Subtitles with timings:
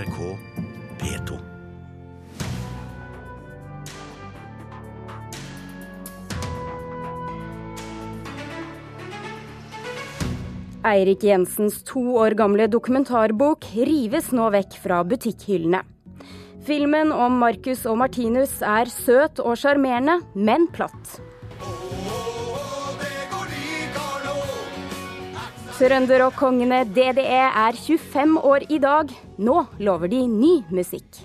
[0.00, 0.36] NRK
[0.98, 1.38] P2.
[10.84, 15.82] Eirik Jensens to år gamle dokumentarbok rives nå vekk fra butikkhyllene.
[16.64, 21.18] Filmen om Marcus og Martinus er søt og sjarmerende, men platt.
[25.80, 29.14] Trønderrock-kongene DDE er 25 år i dag.
[29.40, 31.22] Nå lover de ny musikk.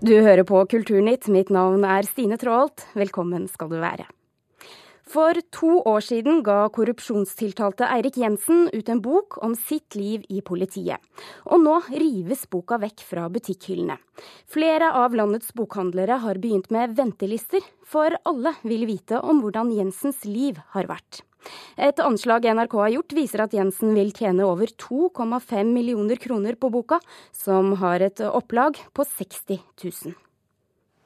[0.00, 1.28] Du hører på Kulturnytt.
[1.28, 2.86] Mitt navn er Stine Traalt.
[2.96, 4.08] Velkommen skal du være.
[5.04, 10.40] For to år siden ga korrupsjonstiltalte Eirik Jensen ut en bok om sitt liv i
[10.40, 10.96] politiet.
[11.44, 13.98] Og nå rives boka vekk fra butikkhyllene.
[14.48, 20.24] Flere av landets bokhandlere har begynt med ventelister, for alle vil vite om hvordan Jensens
[20.24, 21.20] liv har vært.
[21.76, 26.72] Et anslag NRK har gjort viser at Jensen vil tjene over 2,5 millioner kroner på
[26.72, 27.02] boka,
[27.36, 30.16] som har et opplag på 60 000.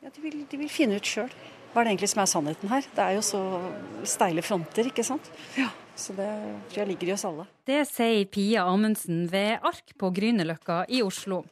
[0.07, 1.33] Ja, de, vil, de vil finne ut sjøl
[1.79, 2.87] hva er det egentlig som er sannheten her.
[2.91, 3.41] Det er jo så
[4.03, 5.29] steile fronter, ikke sant.
[5.55, 6.27] Ja, Så det
[6.71, 7.47] tror jeg ligger i oss alle.
[7.67, 11.45] Det sier Pia Amundsen ved Ark på Grünerløkka i Oslo.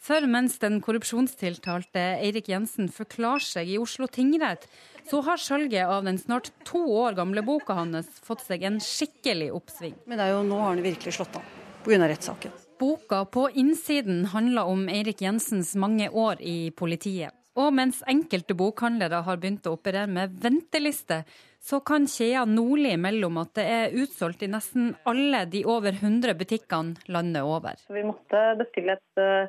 [0.00, 4.64] For mens den korrupsjonstiltalte Eirik Jensen forklarer seg i Oslo tingrett,
[5.10, 9.50] så har salget av den snart to år gamle boka hans fått seg en skikkelig
[9.56, 9.96] oppsving.
[10.06, 11.48] Men det er jo, nå har han virkelig slått an
[11.86, 12.08] pga.
[12.08, 12.54] rettssaken.
[12.78, 17.32] Boka på innsiden handler om Eirik Jensens mange år i politiet.
[17.56, 21.22] Og mens enkelte bokhandlere har begynt å operere med venteliste,
[21.66, 25.96] så kan kjeda Nordli melde om at det er utsolgt i nesten alle de over
[25.96, 27.80] 100 butikkene landet over.
[27.88, 29.48] Vi måtte bestille et uh,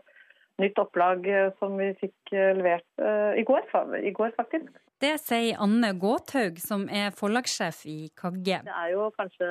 [0.64, 3.68] nytt opplag eh, som vi fikk uh, levert uh, i, går,
[4.02, 4.72] i, går, faktisk.
[4.98, 8.64] Det sier Anne Gåthaug, som er forlagssjef i Kagge.
[8.66, 9.50] Det er jo kanskje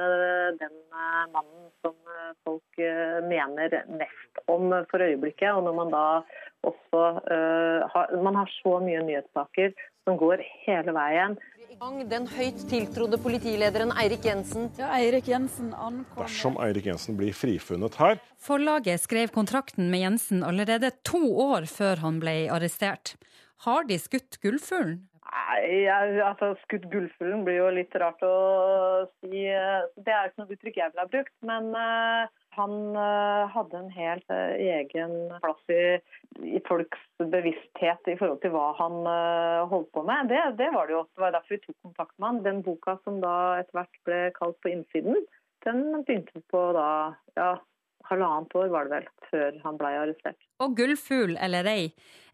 [0.58, 1.94] den mannen som
[2.42, 2.80] folk
[3.30, 5.52] mener mest om for øyeblikket.
[5.54, 6.06] Og når man da
[6.66, 9.74] også uh, Man har så mye nyhetssaker
[10.06, 11.36] som går hele veien.
[12.10, 14.70] Den høyt tiltrodde politilederen Eirik Jensen.
[14.78, 16.22] Ja, Eirik Jensen ankom.
[16.22, 22.00] Dersom Eirik Jensen blir frifunnet her Forlaget skrev kontrakten med Jensen allerede to år før
[22.06, 23.16] han ble arrestert.
[23.66, 25.04] Har de skutt gullfuglen?
[25.26, 25.86] Nei,
[26.22, 28.34] altså skutt gullfuglen blir jo litt rart å
[29.18, 29.42] si.
[29.42, 31.34] Det er jo ikke noe uttrykk jeg ville ha brukt.
[31.48, 35.98] Men uh, han uh, hadde en helt uh, egen plass i,
[36.46, 38.98] i, folks bevissthet i forhold til hva han
[39.72, 40.30] holdt på med.
[40.32, 41.04] Det, det, var det jo.
[41.14, 42.42] Det var derfor vi tok kontakt med han.
[42.46, 45.24] Den boka som da etter hvert ble kalt På innsiden,
[45.66, 46.88] den begynte på da
[47.38, 47.56] ja,
[48.10, 50.38] halvannet år var det vel, før han ble arrestert.
[50.62, 51.86] Og gullfugl eller ei,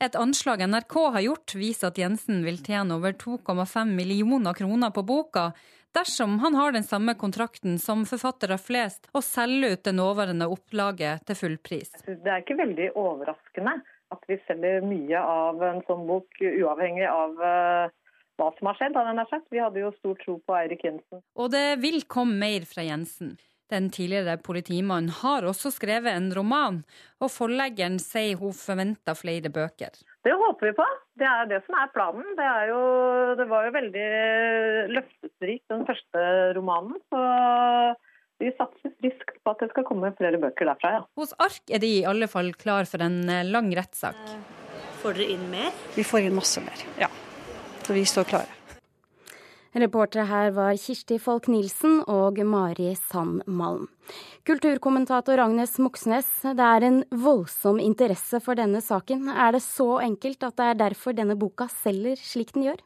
[0.02, 5.04] et anslag NRK har gjort viser at Jensen vil tjene over 2,5 millioner kroner på
[5.06, 5.50] boka
[5.92, 11.26] dersom han har den samme kontrakten som forfattere flest og selger ut det nåværende opplaget
[11.28, 11.92] til full pris.
[12.06, 13.76] Det er ikke veldig overraskende
[14.12, 17.92] at vi selger mye av en sånn bok, uavhengig av uh,
[18.40, 19.48] hva som har skjedd.
[19.52, 21.22] Vi hadde jo stor tro på Eirik Jensen.
[21.36, 23.36] Og det vil komme mer fra Jensen.
[23.72, 26.82] Den tidligere politimannen har også skrevet en roman,
[27.22, 29.96] og forleggeren sier hun forventer flere bøker.
[30.22, 30.86] Det håper vi på.
[31.18, 32.26] Det er det som er planen.
[32.36, 32.82] Det, er jo,
[33.40, 34.06] det var jo veldig
[34.92, 36.26] løftesrikt, den første
[36.58, 37.00] romanen.
[37.08, 37.22] Så
[38.42, 41.02] vi satser friskt på at det skal komme flere bøker derfra, ja.
[41.18, 44.18] Hos Ark er de i alle fall klar for en eh, lang rettssak.
[45.02, 45.72] Får dere inn mer?
[45.96, 47.08] Vi får inn masse mer, ja.
[47.82, 48.61] Så vi står klare.
[49.72, 53.86] Reportere her var Kirsti Folk-Nielsen og Mari Sand Malm.
[54.44, 59.30] Kulturkommentator Agnes Moxnes, det er en voldsom interesse for denne saken.
[59.32, 62.82] Er det så enkelt at det er derfor denne boka selger slik den gjør?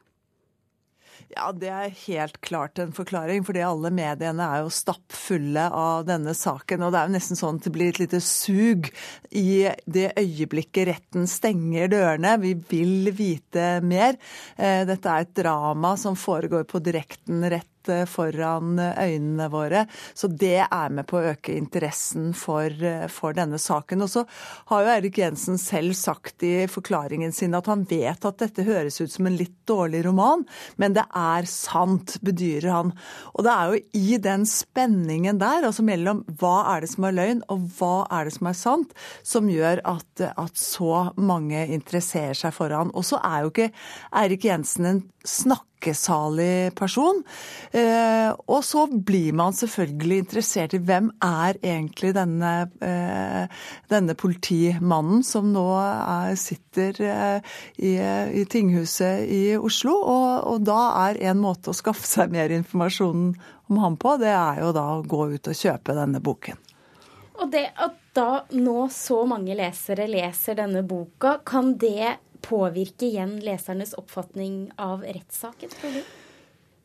[1.33, 6.33] Ja, Det er helt klart en forklaring, fordi alle mediene er jo stappfulle av denne
[6.37, 6.83] saken.
[6.85, 8.89] Og det er jo nesten sånn at det blir et lite sug
[9.31, 12.37] i det øyeblikket retten stenger dørene.
[12.41, 14.17] Vi vil vite mer.
[14.57, 19.85] Eh, dette er et drama som foregår på direkten rett Eh, foran øynene våre.
[20.13, 24.01] Så det er med på å øke interessen for, eh, for denne saken.
[24.03, 24.25] Og så
[24.67, 28.99] har jo Erik Jensen selv sagt i forklaringen sin at han vet at dette høres
[29.01, 30.45] ut som en litt dårlig roman,
[30.77, 32.93] men det er sant, bedyrer han.
[33.35, 37.17] Og det er jo i den spenningen der, altså mellom hva er det som er
[37.17, 38.93] løgn og hva er det som er sant,
[39.23, 42.91] som gjør at, at så mange interesserer seg for han.
[42.93, 43.71] Og så er jo ikke
[44.11, 47.23] Eirik Jensen en snakker takkesalig person.
[47.71, 53.47] Eh, og så blir man selvfølgelig interessert i hvem er egentlig denne, eh,
[53.89, 57.41] denne politimannen som nå er, sitter eh,
[57.77, 59.93] i, i, tinghuset i Oslo.
[59.93, 63.35] Og, og, da er en måte å skaffe seg mer informasjon
[63.69, 66.57] om ham på, det er jo da å gå ut og kjøpe denne boken.
[67.37, 73.37] Og det at da nå så mange lesere leser denne boka, kan det påvirke igjen
[73.45, 76.01] lesernes oppfatning av rettssaken, tror du?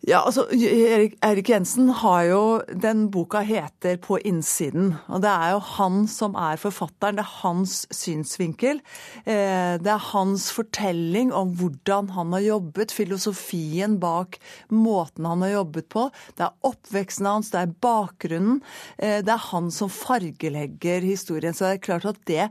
[0.02, 4.96] Ja, altså, Erik, Erik, Jensen har jo Den boka heter 'På innsiden'.
[5.06, 7.16] Og det er jo han som er forfatteren.
[7.16, 8.80] Det er hans synsvinkel.
[9.24, 14.40] Eh, det er hans fortelling om hvordan han har jobbet, filosofien bak
[14.70, 16.10] måten han har jobbet på.
[16.36, 18.60] Det er oppveksten hans, det er bakgrunnen.
[18.98, 21.54] Eh, det er han som fargelegger historien.
[21.54, 22.50] Så det er klart at det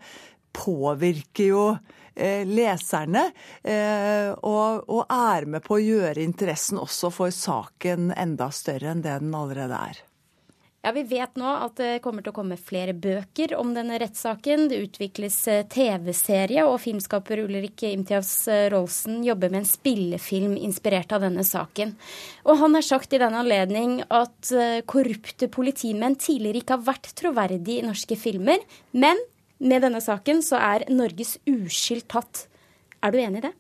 [0.54, 1.78] påvirker jo
[2.16, 3.32] leserne,
[3.64, 9.04] eh, og, og, er med på å gjøre interessen også for saken enda større enn
[9.06, 10.02] det den allerede er.
[10.82, 14.66] Ja, Vi vet nå at det kommer til å komme flere bøker om denne rettssaken.
[14.72, 18.34] Det utvikles eh, TV-serie, og filmskaper Ulrik Imtias
[18.74, 21.94] Rolsen jobber med en spillefilm inspirert av denne saken.
[22.50, 24.50] Og han har sagt i denne anledning at
[24.90, 28.66] korrupte politimenn tidligere ikke har vært troverdige i norske filmer,
[28.98, 29.22] men
[29.62, 32.48] med denne saken så er Norges uskyld tatt.
[33.02, 33.54] Er du enig i det?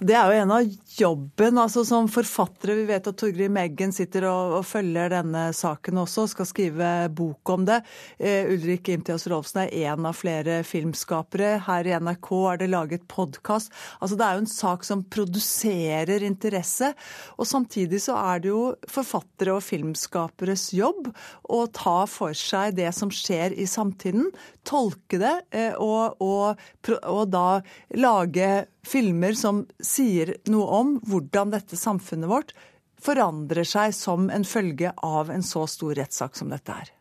[0.00, 2.78] Det er jo en av jobben altså som forfattere.
[2.78, 7.52] Vi vet at Torgrim Eggen sitter og, og, følger denne saken også, skal skrive bok
[7.52, 7.82] om det.
[8.16, 11.58] Uh, Ulrik Imtias Rolfsen er en av flere filmskapere.
[11.66, 13.72] Her i NRK er det laget podkast.
[14.00, 16.94] Altså, det er jo en sak som produserer interesse.
[17.36, 21.12] Og samtidig så er det jo forfattere og filmskaperes jobb
[21.52, 24.30] å ta for seg det som skjer i samtiden,
[24.64, 26.68] tolke det uh, og, og,
[27.02, 27.60] og da
[28.00, 28.52] lage
[28.86, 32.54] filmer som sier noe om hvordan dette samfunnet vårt
[33.02, 36.92] forandrer seg som en følge av en så stor rettssak som dette er.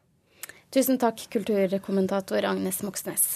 [0.71, 3.35] Tusen takk, kulturkommentator Agnes Moxnes.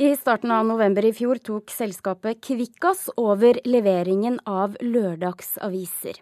[0.00, 6.16] I starten av november i fjor tok selskapet Kvikkas over leveringen av lørdagsaviser.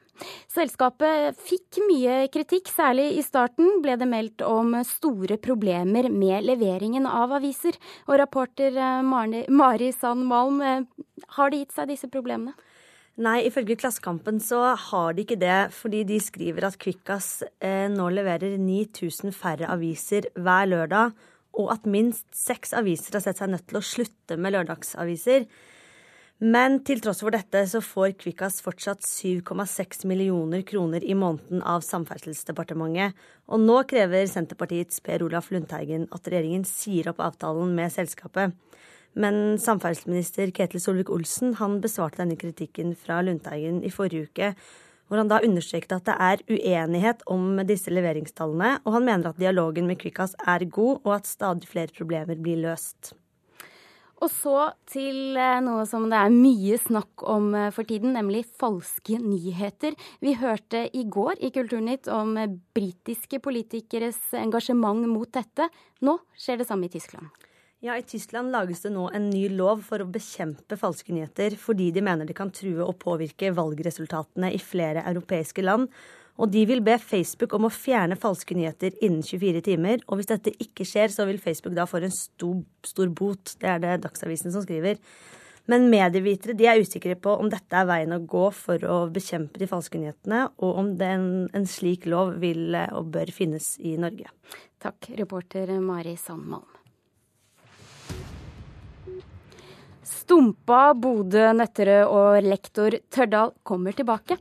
[0.50, 7.06] Selskapet fikk mye kritikk, særlig i starten ble det meldt om store problemer med leveringen
[7.06, 7.78] av aviser.
[8.10, 10.82] Og rapporter eh, Mari Sand Malm, eh,
[11.38, 12.58] har det gitt seg disse problemene?
[13.22, 18.10] Nei, ifølge Klassekampen så har de ikke det, fordi de skriver at Kvikkas eh, nå
[18.10, 21.18] leverer 9000 færre aviser hver lørdag
[21.56, 25.48] og at minst seks aviser har sett seg nødt til å slutte med lørdagsaviser.
[26.38, 31.82] Men til tross for dette så får Kvikkas fortsatt 7,6 millioner kroner i måneden av
[31.82, 33.16] Samferdselsdepartementet.
[33.50, 38.54] Og nå krever Senterpartiets Per Olaf Lundteigen at regjeringen sier opp avtalen med selskapet.
[39.18, 44.52] Men samferdselsminister Ketil Solvik-Olsen han besvarte denne kritikken fra Lundteigen i forrige uke
[45.08, 49.40] hvor han da understreket at det er uenighet om disse leveringstallene, og han mener at
[49.40, 53.14] dialogen med Kvikkas er god, og at stadig flere problemer blir løst.
[54.18, 54.54] Og så
[54.90, 59.94] til eh, noe som det er mye snakk om eh, for tiden, nemlig falske nyheter.
[60.24, 62.34] Vi hørte i går i Kulturnytt om
[62.74, 65.70] britiske politikeres engasjement mot dette.
[66.02, 67.30] Nå skjer det samme i Tyskland.
[67.80, 71.92] Ja, I Tyskland lages det nå en ny lov for å bekjempe falske nyheter, fordi
[71.94, 75.86] de mener det kan true og påvirke valgresultatene i flere europeiske land.
[76.42, 80.02] Og de vil be Facebook om å fjerne falske nyheter innen 24 timer.
[80.08, 83.54] Og hvis dette ikke skjer, så vil Facebook da få en stor, stor bot.
[83.62, 84.98] Det er det Dagsavisen som skriver.
[85.70, 89.60] Men medievitere de er usikre på om dette er veien å gå for å bekjempe
[89.62, 94.32] de falske nyhetene, og om den, en slik lov vil og bør finnes i Norge.
[94.82, 96.77] Takk, reporter Mari Sandmalm.
[100.08, 104.38] Stumpa, Bodø, Nøtterøy og lektor Tørdal kommer tilbake.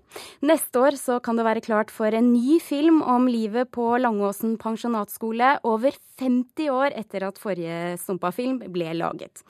[0.47, 4.55] Neste år så kan det være klart for en ny film om livet på Langåsen
[4.61, 9.43] pensjonatskole, over 50 år etter at forrige Stumpa-film ble laget.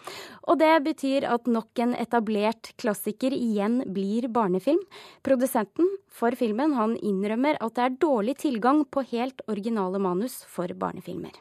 [0.49, 4.81] Og det betyr at nok en etablert klassiker igjen blir barnefilm.
[5.25, 10.73] Produsenten for filmen han innrømmer at det er dårlig tilgang på helt originale manus for
[10.73, 11.35] barnefilmer.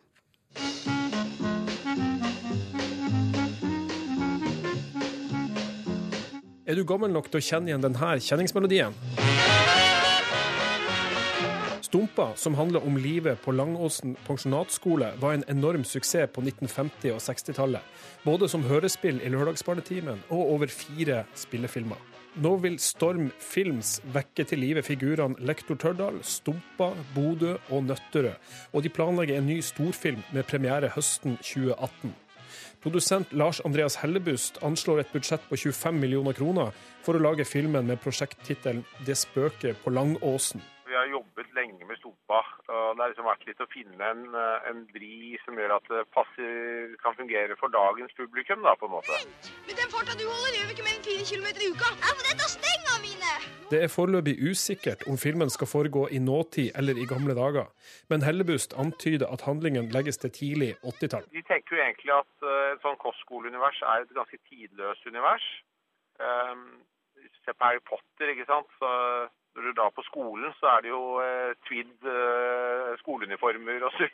[6.67, 8.95] Er du gammel nok til å kjenne igjen denne kjenningsmelodien?
[11.87, 17.23] Stumpa, som handler om livet på Langåsen pensjonatskole, var en enorm suksess på 1950- og
[17.23, 17.87] 60-tallet.
[18.27, 22.03] Både som hørespill i Lørdagsbarnetimen og over fire spillefilmer.
[22.43, 28.35] Nå vil Storm Films vekke til live figurene Lektor Tørdal, Stumpa, Bodø og Nøtterøy.
[28.75, 32.11] Og de planlegger en ny storfilm med premiere høsten 2018.
[32.87, 36.69] Produsent Lars Andreas Hellebust anslår et budsjett på 25 millioner kroner
[37.03, 40.63] for å lage filmen med prosjekttittelen 'Det spøker på Langåsen'.
[40.97, 44.69] Vi har jobbet lenge med Stumpa, det har liksom vært litt å finne en, eh,
[44.71, 48.95] en vri som gjør at det passer, kan fungere for dagens publikum, da, på en
[48.95, 49.19] måte.
[49.67, 51.93] Med den farta du holder, gjør vi ikke mer enn fire kilometer i uka.
[52.01, 53.31] Jeg får dette stengene mine!
[53.75, 57.69] Det er foreløpig usikkert om filmen skal foregå i nåtid eller i gamle dager,
[58.09, 61.29] men Hellebust antyder at handlingen legges til tidlig 80-tall.
[61.29, 65.45] De tenker jo egentlig at uh, et sånn kostskoleunivers er et ganske tidløst univers.
[66.25, 66.81] Um,
[67.45, 68.73] Se på Harry Potter, ikke sant.
[68.81, 68.89] Så
[69.57, 74.05] når du drar på skolen, så er det jo eh, tweed eh, skoleuniformer osv.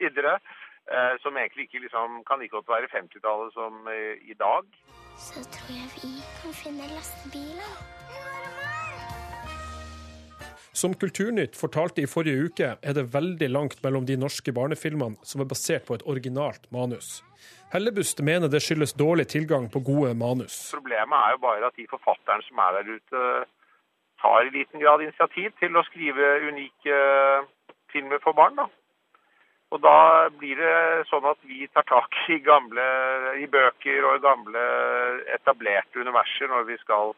[0.91, 4.67] Eh, som egentlig ikke liksom, kan like godt være 50-tallet som eh, i dag.
[5.19, 7.75] Så tror jeg vi kan finne lastebiler.
[10.73, 15.43] Som Kulturnytt fortalte i forrige uke, er det veldig langt mellom de norske barnefilmene som
[15.45, 17.21] er basert på et originalt manus.
[17.73, 20.71] Hellebust mener det skyldes dårlig tilgang på gode manus.
[20.73, 23.23] Problemet er jo bare at de forfatterne som er der ute,
[24.23, 27.01] tar i liten grad initiativ til å skrive unike
[27.93, 28.57] filmer for barn.
[28.57, 28.69] da.
[29.73, 32.85] Og da blir det sånn at vi tar tak i gamle
[33.41, 34.65] i bøker og gamle
[35.33, 37.15] etablerte universer når vi skal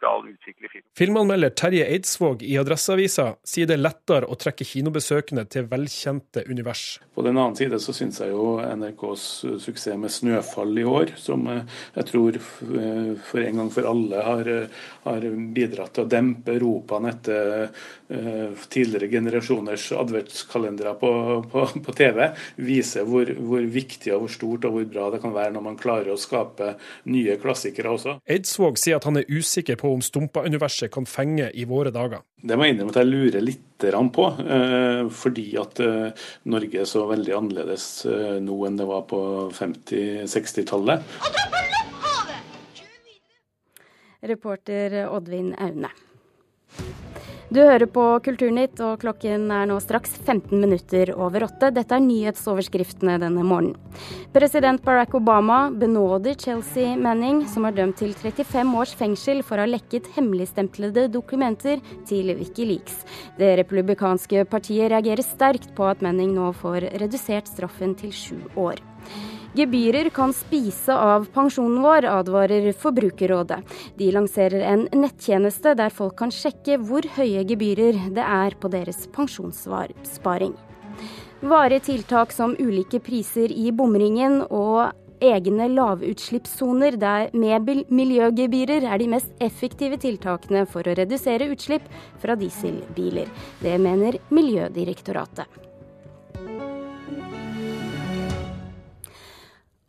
[0.00, 0.84] skal utvikle film.
[0.96, 7.00] Filmanmelder Terje Eidsvåg i Adresseavisa sier det er lettere å trekke kinobesøkende til velkjente univers.
[7.14, 9.26] På den annen side så syns jeg jo NRKs
[9.60, 11.62] suksess med 'Snøfall' i år, som eh,
[11.98, 15.26] jeg tror eh, for en gang for alle har, eh, har
[15.56, 17.68] bidratt til å dempe ropene etter
[18.10, 21.10] tidligere generasjoners adventskalendere på,
[21.52, 22.24] på, på, TV,
[22.58, 25.78] viser hvor, hvor, viktig og hvor stort og hvor bra det kan være når man
[25.78, 26.72] klarer å skape
[27.06, 28.16] nye klassikere også.
[28.26, 32.22] Eidsvåg sier at han er usikker på om Stumpa-universet kan fenge i våre dager.
[32.40, 34.26] Det må jeg innrømme at jeg lurer litt på,
[35.16, 35.80] fordi at
[36.52, 37.86] Norge er så veldig annerledes
[38.44, 39.20] nå enn det var på
[39.56, 41.00] 50-60-tallet.
[44.28, 45.88] Reporter Oddvin Aune.
[47.50, 51.72] Du hører på Kulturnytt, og klokken er nå straks 15 minutter over åtte.
[51.74, 53.74] Dette er nyhetsoverskriftene denne morgenen.
[54.30, 59.66] President Barack Obama benåder Chelsea Manning, som er dømt til 35 års fengsel for å
[59.66, 63.02] ha lekket hemmeligstemplede dokumenter til Wikileaks.
[63.42, 68.78] Det republikanske partiet reagerer sterkt på at Manning nå får redusert straffen til sju år.
[69.54, 73.58] Gebyrer kan spise av pensjonen vår, advarer Forbrukerrådet.
[73.98, 79.08] De lanserer en nettjeneste der folk kan sjekke hvor høye gebyrer det er på deres
[79.16, 80.54] pensjonssparing.
[81.40, 86.96] Varige tiltak som ulike priser i bomringen og egne lavutslippssoner
[87.34, 91.90] med miljøgebyrer er de mest effektive tiltakene for å redusere utslipp
[92.22, 93.26] fra dieselbiler.
[93.64, 95.69] Det mener Miljødirektoratet.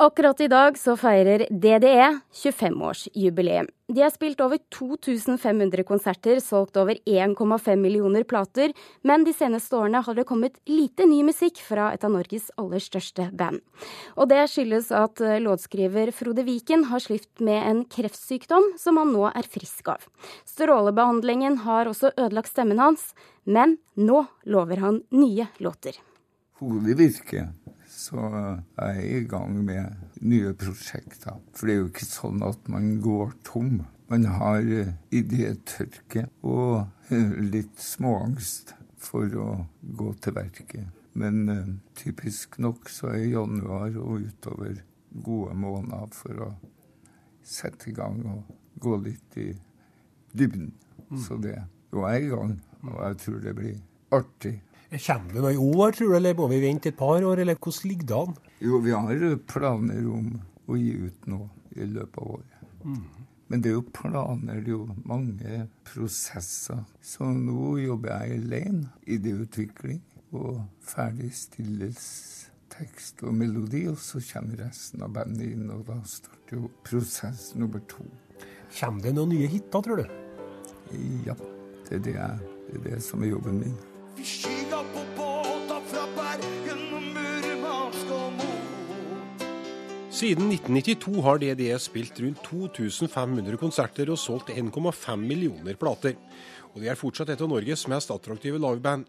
[0.02, 3.68] Akkurat i dag så feirer DDE 25-årsjubileum.
[3.94, 8.74] De har spilt over 2500 konserter, solgt over 1,5 millioner plater,
[9.06, 12.82] men de seneste årene har det kommet lite ny musikk fra et av Norges aller
[12.82, 13.62] største band.
[14.18, 19.14] Og det skyldes at eh, låtskriver Frode Viken har slitt med en kreftsykdom som han
[19.14, 20.08] nå er frisk av.
[20.50, 23.12] Strålebehandlingen har også ødelagt stemmen hans,
[23.46, 26.02] men nå lover han nye låter.
[26.58, 27.52] Hodet virker
[28.02, 28.22] så
[28.82, 31.38] er jeg i gang med nye prosjekter.
[31.54, 33.84] For det er jo ikke sånn at man går tom.
[34.12, 40.90] Man har eh, idétørke og eh, litt småangst for å gå til verket.
[41.18, 41.68] Men uh,
[41.98, 44.78] typisk nok så er januar og utover
[45.12, 46.50] gode måneder for å
[47.44, 49.50] sette i gang og gå litt i
[50.32, 50.72] dybden.
[51.10, 51.18] Mm.
[51.20, 51.58] Så det.
[51.92, 52.54] Og jeg er i gang,
[52.88, 53.82] og jeg tror det blir
[54.16, 54.54] artig.
[54.92, 57.56] Kommer det noe i år, tror du, eller må vi vente et par år, eller
[57.56, 58.34] hvordan ligger det an?
[58.60, 60.34] Jo, vi har planer om
[60.68, 61.48] å gi ut noe
[61.80, 62.66] i løpet av året.
[62.84, 63.06] Mm.
[63.52, 66.84] Men det er jo planer, det er jo mange prosesser.
[67.04, 68.92] Så nå jobber jeg alene.
[69.08, 70.02] Idéutvikling
[70.36, 72.06] og ferdigstilles
[72.72, 77.52] tekst og melodi, og så kommer resten av bandet inn, og da starter jo prosess
[77.60, 78.08] nummer to.
[78.80, 80.18] Kommer det noen nye hiter, tror du?
[81.28, 81.36] Ja,
[81.88, 83.78] det er det, det, er det som er jobben min.
[90.22, 96.14] Siden 1992 har DDE spilt rundt 2500 konserter og solgt 1,5 millioner plater.
[96.76, 99.08] Og de er fortsatt et av Norges mest attraktive liveband.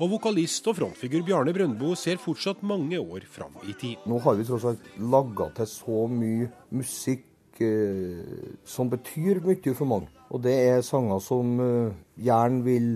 [0.00, 4.00] Og vokalist og frontfigur Bjarne Brøndbo ser fortsatt mange år fram i tid.
[4.08, 9.92] Nå har vi tross alt laga til så mye musikk eh, som betyr mye for
[9.92, 10.08] mange.
[10.32, 11.92] Og det er sanger som eh,
[12.30, 12.90] gjerne vil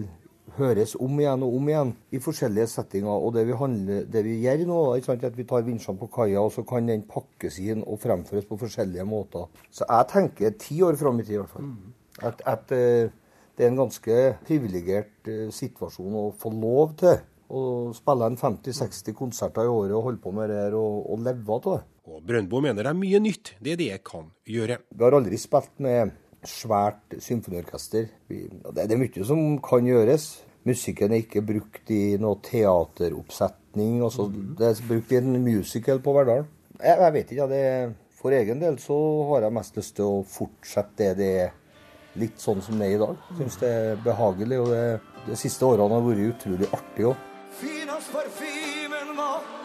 [0.57, 3.13] høres om igjen og om igjen i forskjellige settinger.
[3.13, 6.43] Og det vi, handler, det vi gjør nå, er at vi tar vinsjene på kaia,
[6.43, 9.49] og så kan den pakkes inn og fremføres på forskjellige måter.
[9.71, 11.73] Så jeg tenker ti år fram i tid, i hvert fall.
[12.21, 13.11] At, at, eh,
[13.57, 17.19] det er en ganske privilegert eh, situasjon å få lov til
[17.51, 17.63] å
[17.97, 21.57] spille en 50-60 konserter i året og holde på med det her og, og leve
[21.57, 21.79] av det.
[22.11, 24.81] Og Brøndbo mener det er mye nytt det de kan gjøre.
[24.91, 26.15] Vi har aldri spilt med
[26.47, 28.09] svært symfoniorkester.
[28.29, 30.31] Det er mye som kan gjøres.
[30.69, 34.01] Musikken er ikke brukt i noe teateroppsetning.
[34.05, 34.29] Også.
[34.29, 34.55] Mm.
[34.59, 36.45] Det er brukt i en musical på Verdal.
[36.81, 37.49] Jeg, jeg, vet ikke.
[37.53, 37.63] Det,
[38.21, 38.99] for egen del så
[39.33, 41.57] har jeg mest lyst til å fortsette det det er
[42.19, 43.31] litt sånn som det er i dag.
[43.39, 44.61] Syns det er behagelig.
[44.65, 44.85] Og det,
[45.29, 47.27] de siste årene har vært utrolig artig òg.
[47.61, 49.60] Finast parfymen var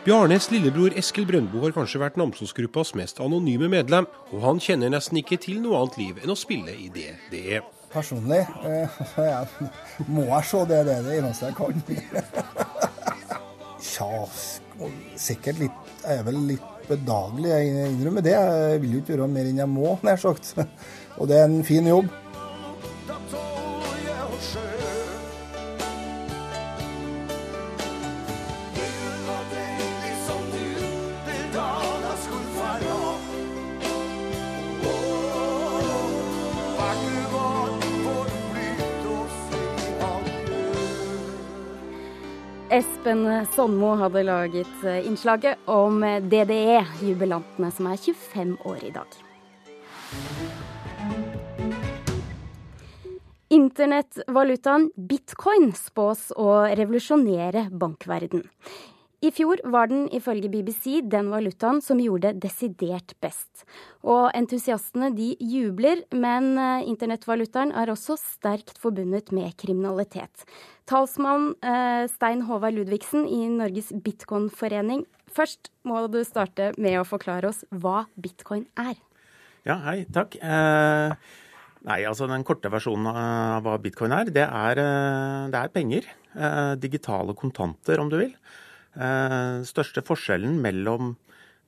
[0.00, 5.18] Bjarnes lillebror Eskil Brøndbo har kanskje vært Namsos-gruppas mest anonyme medlem, og han kjenner nesten
[5.20, 6.88] ikke til noe annet liv enn å spille i
[7.28, 7.66] er.
[7.92, 9.68] Personlig eh, jeg,
[10.08, 11.84] må jeg se det, det er det eneste jeg kan.
[13.90, 14.08] Tja,
[15.20, 18.36] sikkert litt Jeg er vel litt bedagelig, jeg innrømmer det.
[18.40, 20.54] Jeg vil jo ikke gjøre mer enn jeg må, nær sagt.
[21.20, 22.08] Og det er en fin jobb.
[42.70, 49.16] Espen Sonmo hadde laget eh, innslaget om DDE, jubilantene som er 25 år i dag.
[53.50, 58.46] Internettvalutaen bitcoin spås å revolusjonere bankverden.
[59.20, 63.66] I fjor var den ifølge BBC den valutaen som gjorde det desidert best.
[64.00, 70.46] Og entusiastene de jubler, men eh, internettvalutaen er også sterkt forbundet med kriminalitet.
[70.88, 75.04] Talsmann eh, Stein Håvard Ludvigsen i Norges bitcoinforening.
[75.28, 78.96] Først må du starte med å forklare oss hva bitcoin er.
[79.68, 80.38] Ja, hei, takk.
[80.40, 81.12] Eh,
[81.84, 86.10] nei, altså Den korte versjonen av hva bitcoin er, det er, eh, det er penger.
[86.32, 88.34] Eh, digitale kontanter, om du vil.
[88.98, 91.14] Eh, største forskjellen mellom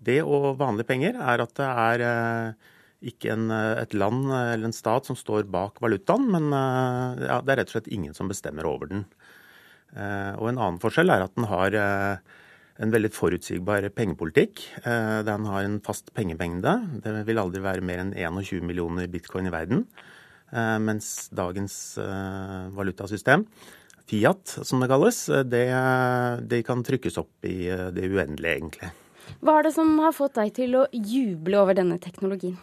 [0.03, 2.71] det og vanlige penger er at det er eh,
[3.13, 7.55] ikke en, et land eller en stat som står bak valutaen, men eh, ja, det
[7.55, 9.07] er rett og slett ingen som bestemmer over den.
[9.93, 14.63] Og en annen forskjell er at den har en veldig forutsigbar pengepolitikk.
[14.81, 16.73] Den har en fast pengemengde.
[17.05, 19.83] Det vil aldri være mer enn 21 millioner bitcoin i verden.
[20.81, 21.77] Mens dagens
[22.73, 23.45] valutasystem
[24.13, 25.65] Fiat, som det kalles, det,
[26.45, 28.91] det kan trykkes opp i eh, det uendelige, egentlig.
[29.41, 32.59] Hva er det som har fått deg til å juble over denne teknologien?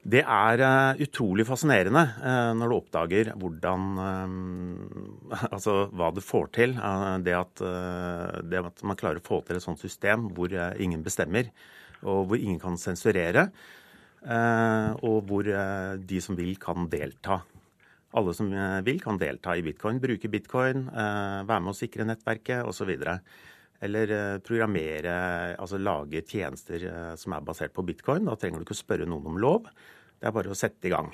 [0.00, 6.48] Det er uh, utrolig fascinerende uh, når du oppdager hvordan uh, Altså hva du får
[6.56, 6.72] til.
[7.26, 7.60] Det at,
[8.48, 11.52] det, at, man klarer å få til et sånt system hvor ingen bestemmer,
[12.00, 13.50] og hvor ingen kan sensurere.
[15.06, 17.38] Og hvor de som vil, kan delta.
[18.18, 22.06] Alle som eh, vil, kan delta i bitcoin, bruke bitcoin, eh, være med å sikre
[22.08, 22.90] nettverket osv.
[23.80, 25.14] Eller eh, programmere,
[25.54, 26.88] altså lage tjenester
[27.20, 28.26] som er basert på bitcoin.
[28.26, 29.70] Da trenger du ikke spørre noen om lov.
[30.18, 31.12] Det er bare å sette i gang.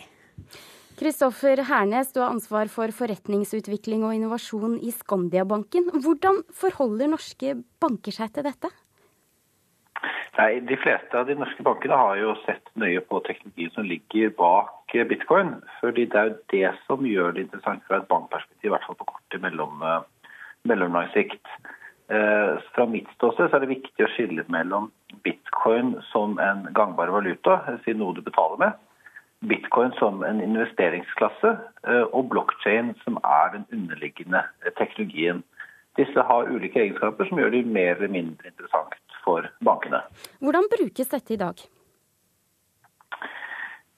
[0.97, 5.91] Kristoffer Hernes, du har ansvar for forretningsutvikling og innovasjon i Skandiabanken.
[6.01, 8.73] Hvordan forholder norske banker seg til dette?
[10.37, 14.35] Nei, De fleste av de norske bankene har jo sett nøye på teknologien som ligger
[14.37, 15.63] bak bitcoin.
[15.81, 19.01] fordi Det er jo det som gjør det interessant fra et bankperspektiv, i hvert fall
[19.01, 20.03] på kort til mellom, eh,
[20.65, 21.47] mellomlang sikt.
[22.09, 24.93] Eh, fra mitt ståsted er det viktig å skille mellom
[25.25, 28.73] bitcoin som en gangbar valuta, si noe du betaler med,
[29.43, 34.45] bitcoin som en investeringsklasse, eh, og blokkjede som er den underliggende
[34.77, 35.43] teknologien.
[35.97, 38.95] Disse har ulike egenskaper som gjør de mer eller mindre interessant
[39.25, 39.49] for.
[40.41, 41.63] Hvordan brukes dette i dag?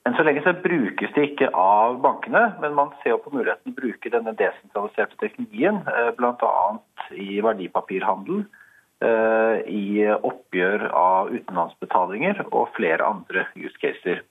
[0.07, 3.77] Enn så lenge så brukes det ikke av bankene, men man ser på muligheten å
[3.77, 6.53] bruke denne desentraliserte teknologien, eh, bl.a.
[7.13, 8.45] i verdipapirhandel,
[9.05, 14.23] eh, i oppgjør av utenlandsbetalinger og flere andre use caser.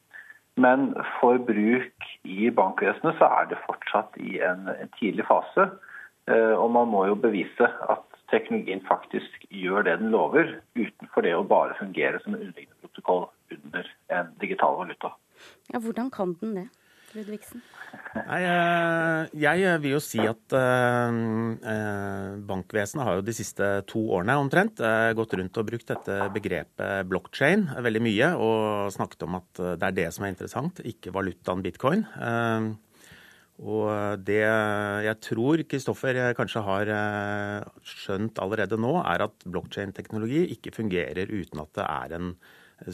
[0.58, 4.66] Men for bruk i bankvesenet så er det fortsatt i en
[4.98, 5.68] tidlig fase.
[6.26, 11.36] Eh, og man må jo bevise at teknologien faktisk gjør det den lover, utenfor det
[11.36, 15.14] å bare fungere som en underliggende protokoll under en digital valuta.
[15.72, 16.68] Ja, Hvordan kan den det?
[17.16, 17.62] Ludvigsen?
[18.18, 21.20] Nei, eh, jeg vil jo si at eh,
[21.72, 24.82] eh, bankvesenet har jo de siste to årene omtrent
[25.16, 29.96] gått rundt og brukt dette begrepet blockchain veldig mye, og snakket om at det er
[30.02, 32.04] det som er interessant, ikke valutaen bitcoin.
[33.58, 40.74] Og det jeg tror Kristoffer kanskje har eh, skjønt allerede nå, er at blokkjedeteknologi ikke
[40.76, 42.30] fungerer uten at det er en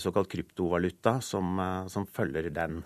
[0.00, 1.60] såkalt kryptovaluta som,
[1.92, 2.80] som følger den.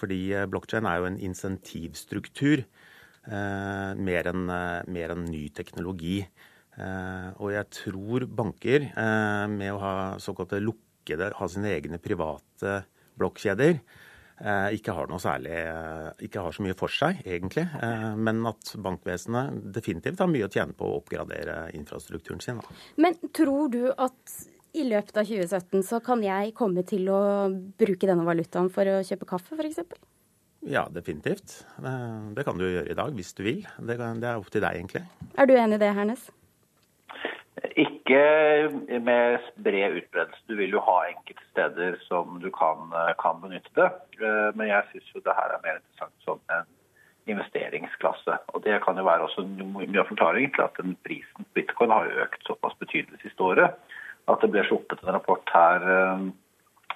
[0.00, 2.64] Fordi blokkjede er jo en insentivstruktur
[3.24, 6.16] mer enn en ny teknologi.
[7.38, 8.88] Og jeg tror banker,
[9.54, 12.80] med å ha såkalte lukkede, ha sine egne private
[13.14, 14.13] blokkjeder, Eh,
[14.74, 17.66] ikke har noe særlig eh, Ikke har så mye for seg, egentlig.
[17.78, 22.58] Eh, men at bankvesenet definitivt har mye å tjene på å oppgradere infrastrukturen sin.
[22.98, 24.38] Men tror du at
[24.74, 27.22] i løpet av 2017 så kan jeg komme til å
[27.78, 29.84] bruke denne valutaen for å kjøpe kaffe, f.eks.?
[30.66, 31.60] Ja, definitivt.
[31.78, 33.66] Det kan du gjøre i dag hvis du vil.
[33.84, 35.04] Det er opp til deg, egentlig.
[35.36, 36.24] Er du enig i det, Hernes?
[37.74, 38.70] Ikke
[39.02, 40.42] med bred utbredelse.
[40.46, 43.88] Du vil jo ha enkelte steder som du kan, kan benytte det.
[44.20, 46.70] Eh, men jeg syns jo det her er mer interessant som en
[47.26, 48.38] investeringsklasse.
[48.54, 51.90] Og Det kan jo være også mye av forklaringen til at den prisen på bitcoin
[51.90, 53.74] har økt såpass betydelig siste året.
[54.30, 56.24] At det ble sluppet en rapport her eh,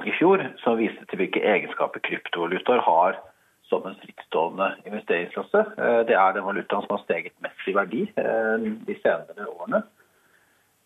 [0.07, 3.19] i fjor som viste til hvilke egenskaper kryptovalutaer har
[3.67, 5.67] som en frittstående investeringsklasse.
[5.75, 9.83] Eh, det er den valutaen som har steget mest i verdi de senere årene.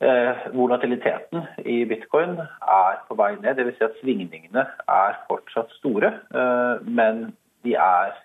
[0.02, 3.54] Eh, volatiliteten i bitcoin er på vei ned.
[3.54, 3.76] Dvs.
[3.78, 7.28] Si at svingningene er fortsatt store, eh, men
[7.62, 8.16] de, er,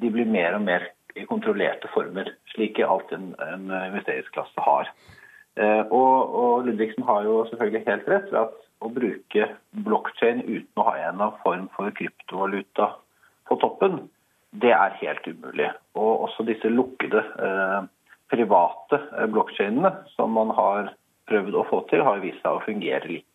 [0.00, 0.86] de, blir mer og mer
[1.18, 4.88] i kontrollerte former, slik alt en, en investeringsklasse har.
[5.60, 9.48] Eh, og, og, Ludvigsen har jo selvfølgelig helt rett ved at å bruke
[9.84, 12.94] blokkjede uten å ha en form for kryptovaluta
[13.50, 14.06] på toppen,
[14.56, 15.68] det er helt umulig.
[15.98, 17.20] Og også disse lukkede
[18.32, 19.00] private
[19.34, 20.88] blokkjedene som man har
[21.28, 23.28] prøvd å få til, har vist seg å fungere litt,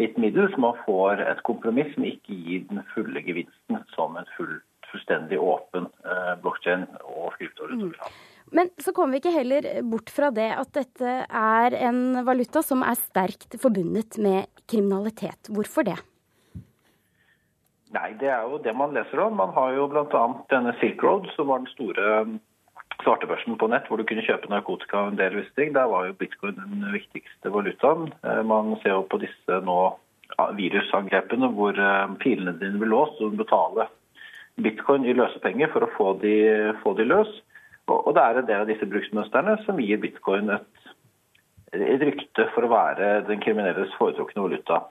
[0.00, 0.56] litt middels.
[0.60, 4.58] Man får et kompromiss som ikke gir den fulle gevinsten som en full,
[4.92, 8.12] fullstendig åpen eh, blokkjede og kryptovaluta vil ha.
[8.48, 12.80] Men så kommer vi ikke heller bort fra det at dette er en valuta som
[12.86, 15.50] er sterkt forbundet med kriminalitet.
[15.52, 15.98] Hvorfor det?
[17.92, 19.36] Nei, det er jo det man leser om.
[19.36, 20.24] Man har jo bl.a.
[20.52, 22.08] denne Silk Road, som var den store
[23.04, 25.72] svartebørsen på nett, hvor du kunne kjøpe narkotika og en del visse ting.
[25.76, 28.12] Der var jo bitcoin den viktigste valutaen.
[28.24, 29.80] Eh, man ser jo på disse nå
[30.58, 31.78] virusangrepene hvor
[32.20, 33.88] pilene dine blir låst, og du betaler
[34.62, 36.34] bitcoin i løsepenger for å få de,
[36.82, 37.30] få de løs.
[37.88, 40.88] Og det er en del av disse bruksmønstrene som gir bitcoin et,
[41.72, 44.82] et rykte for å være den kriminelles foretrukne valuta.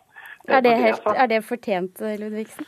[0.48, 2.66] Er det, helt, er det fortjent, Ludvigsen?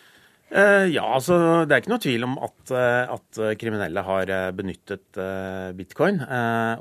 [0.49, 1.35] Eh, ja, altså
[1.69, 5.19] Det er ikke noe tvil om at, eh, at kriminelle har eh, benyttet
[5.77, 6.21] bitcoin.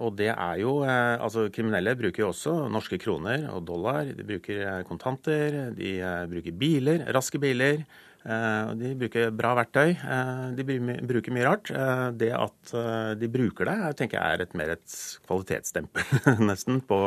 [0.01, 4.09] Og det er jo Altså, kriminelle bruker jo også norske kroner og dollar.
[4.09, 5.99] De bruker kontanter, de
[6.31, 7.83] bruker biler, raske biler.
[8.25, 9.95] De bruker bra verktøy.
[10.57, 10.65] De
[11.09, 11.71] bruker mye rart.
[12.19, 12.73] Det at
[13.21, 16.05] de bruker det, tenker jeg er et mer et kvalitetsstempel,
[16.51, 16.99] nesten, på,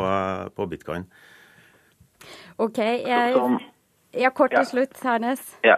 [0.55, 1.05] på bitcoin.
[2.57, 2.79] OK.
[2.79, 3.57] Jeg,
[4.13, 5.43] jeg kort til slutt, Hernes.
[5.67, 5.77] Ja.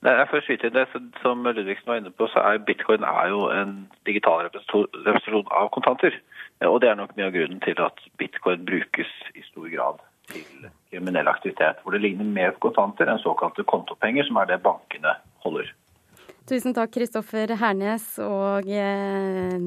[0.00, 0.86] Nei, jeg først skyte det,
[1.20, 3.74] Som Ludvigsen var inne på, så er bitcoin er jo en
[4.08, 6.16] digital representasjon av kontanter.
[6.64, 10.00] Og det er nok mye av grunnen til at bitcoin brukes i stor grad
[10.32, 11.82] til kriminell aktivitet.
[11.82, 15.68] Hvor det ligner mer på kontanter enn såkalte kontopenger, som er det bankene holder.
[16.48, 19.60] Tusen takk, Kristoffer Hernes og eh,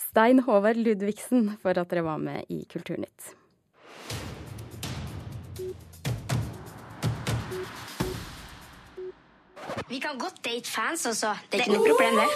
[0.00, 3.34] Stein Håvard Ludvigsen, for at dere var med i Kulturnytt.
[9.88, 11.34] Vi kan godt date fans også.
[11.52, 12.28] Det er ikke noe problem, det.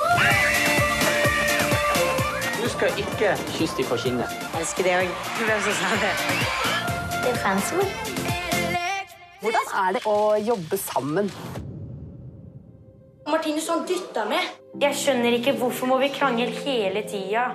[2.63, 4.35] Du skal ikke kysse dem på kinnet.
[4.59, 5.09] Elsker det òg.
[5.39, 6.13] Hvem som sa det?
[7.23, 7.89] Det er fansord.
[9.41, 10.19] Hvordan er det å
[10.51, 11.33] jobbe sammen?
[13.29, 14.53] Martinus, han dytta meg.
[14.85, 17.49] Jeg skjønner ikke hvorfor må vi krangle hele tida.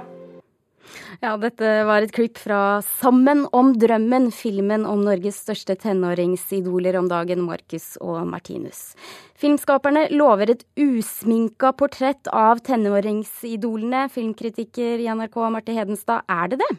[1.23, 7.09] Ja, dette var et klipp fra Sammen om drømmen, filmen om Norges største tenåringsidoler om
[7.11, 8.93] dagen, Marcus og Martinus.
[9.39, 14.07] Filmskaperne lover et usminka portrett av tenåringsidolene.
[14.13, 16.73] Filmkritiker i NRK, Marte Hedenstad, er det det?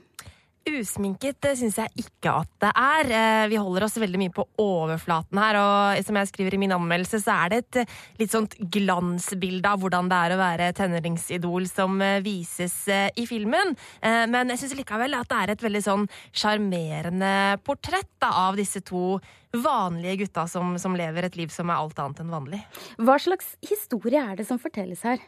[0.64, 3.10] Usminket syns jeg ikke at det er.
[3.12, 5.58] Eh, vi holder oss veldig mye på overflaten her.
[5.60, 9.68] Og som jeg skriver i min anmeldelse, så er det et eh, litt sånt glansbilde
[9.68, 13.74] av hvordan det er å være tenåringsidol som eh, vises i filmen.
[14.02, 17.30] Men jeg syns likevel at det er et veldig sånn sjarmerende
[17.64, 19.18] portrett av disse to
[19.54, 22.60] vanlige gutta som, som lever et liv som er alt annet enn vanlig.
[22.98, 25.22] Hva slags historie er det som fortelles her?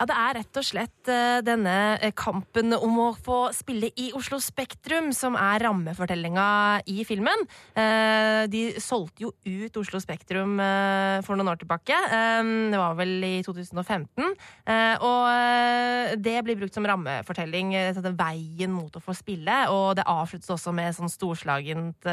[0.00, 4.06] Ja, Det er rett og slett eh, denne eh, kampen om å få spille i
[4.16, 6.46] Oslo Spektrum som er rammefortellinga
[6.88, 7.44] i filmen.
[7.76, 10.56] Eh, De solgte jo ut Oslo Spektrum
[11.26, 11.98] for noen år tilbake.
[12.00, 14.32] Det var vel i 2015.
[14.64, 19.58] Eh, Og det blir brukt som rammefortelling, denne veien mot å få spille.
[19.68, 22.08] Og det avsluttes også med sånn storslagent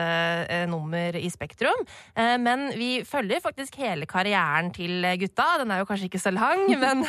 [0.67, 1.79] nummer i Spektrum.
[2.17, 5.47] Men vi følger faktisk hele karrieren til gutta.
[5.63, 7.05] Den er jo kanskje ikke så lang, men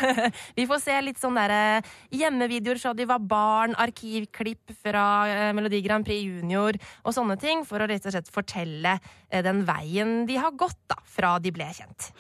[0.57, 1.81] vi får se litt sånn derre
[2.15, 7.65] hjemmevideoer fra de var barn, arkivklipp fra eh, Melodi Grand Prix Junior og sånne ting,
[7.69, 11.53] for å rett og slett fortelle eh, den veien de har gått da, fra de
[11.55, 12.11] ble kjent.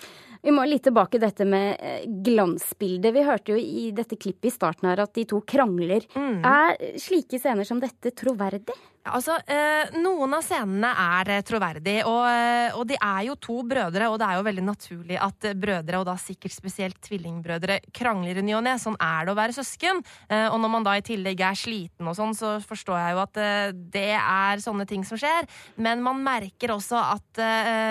[0.43, 3.15] Vi må litt tilbake dette med eh, glansbildet.
[3.15, 6.07] Vi hørte jo i dette klippet i starten her at de to krangler.
[6.17, 8.77] Er slike scener som dette troverdig?
[9.07, 13.59] Altså, eh, Noen av scenene er eh, troverdige, og, eh, og de er jo to
[13.69, 14.09] brødre.
[14.11, 18.41] Og det er jo veldig naturlig at eh, brødre, og da sikkert spesielt tvillingbrødre, krangler
[18.41, 18.77] i ny og ne.
[18.81, 20.03] Sånn er det å være søsken.
[20.29, 23.23] Eh, og når man da i tillegg er sliten og sånn, så forstår jeg jo
[23.25, 25.49] at eh, det er sånne ting som skjer.
[25.81, 27.41] Men man merker også at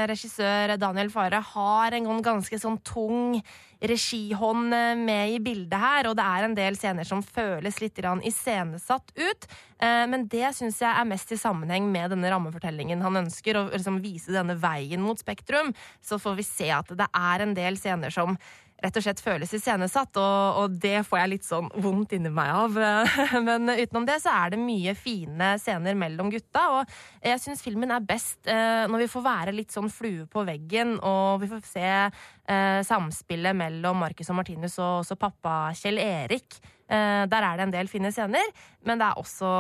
[0.10, 3.38] regissør Daniel Fare har en ganske sånn tung
[3.78, 4.74] regihånd
[5.06, 9.48] med i bildet her, og det er en del scener som føles litt iscenesatt ut.
[9.80, 14.02] Men det syns jeg er mest i sammenheng med denne rammefortellingen han ønsker, å liksom
[14.04, 15.74] vise denne veien mot Spektrum.
[16.04, 18.38] Så får vi se at det er en del scener som
[18.84, 22.52] rett og slett føles iscenesatt, og, og det får jeg litt sånn vondt inni meg
[22.54, 22.78] av.
[23.48, 27.94] Men utenom det så er det mye fine scener mellom gutta, og jeg syns filmen
[27.94, 31.66] er best eh, når vi får være litt sånn flue på veggen, og vi får
[31.66, 36.62] se eh, samspillet mellom Marcus og Martinus og også pappa Kjell Erik.
[36.88, 38.54] Eh, der er det en del fine scener,
[38.86, 39.52] men det er også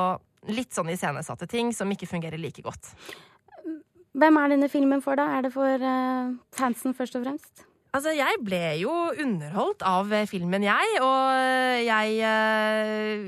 [0.51, 2.93] litt sånn iscenesatte ting som ikke fungerer like godt.
[4.17, 5.27] Hvem er denne filmen for, da?
[5.37, 7.67] Er det for uh, fansen først og fremst?
[7.95, 13.21] Altså, jeg ble jo underholdt av filmen, jeg, og jeg eh,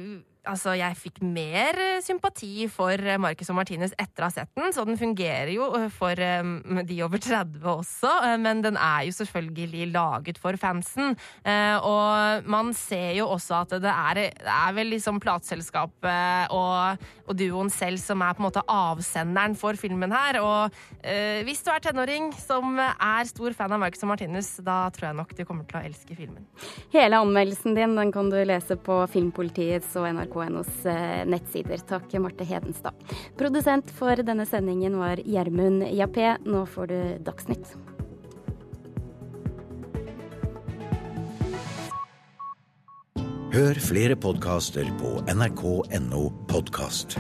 [0.47, 4.52] Altså, jeg fikk mer eh, sympati for eh, Marcus og Martinez etter å ha sett
[4.56, 9.15] den, så den fungerer jo eh, for de over 30 også, men den er jo
[9.17, 11.15] selvfølgelig laget for fansen.
[11.86, 17.38] Og man ser jo også at det er, det er vel liksom plateselskapet og, og
[17.39, 20.39] duoen selv som er på en måte avsenderen for filmen her.
[20.43, 20.80] Og
[21.47, 25.19] hvis du er tenåring som er stor fan av Marcus og Martinez, da tror jeg
[25.19, 26.45] nok du kommer til å elske filmen.
[26.95, 30.83] Hele anmeldelsen din den kan du lese på Filmpolitiets og NRK.nos NOs
[31.25, 31.77] nettsider.
[31.77, 32.93] Takk, Marte Hedenstad.
[33.37, 36.37] Produsent for denne sendingen var Gjermund Jappé.
[36.45, 37.75] Nå får du Dagsnytt.
[43.49, 47.17] Hør flere podkaster på nrk.no podkast.